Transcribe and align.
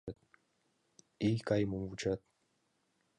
Ий 1.27 1.37
кайымым 1.47 1.83
вучат. 1.89 2.21